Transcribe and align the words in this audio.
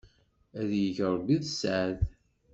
Ad 0.59 0.67
t-yegg 0.69 0.97
rebbi 1.13 1.35
d 1.41 1.43
sseɛd. 1.51 1.99